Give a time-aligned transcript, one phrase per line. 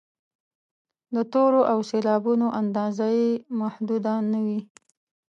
[1.15, 4.59] د تورو او سېلابونو اندازه یې محدوده نه وي.